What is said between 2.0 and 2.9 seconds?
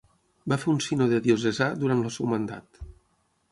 el seu mandat.